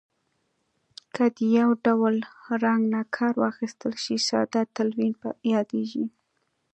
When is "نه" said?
2.93-3.01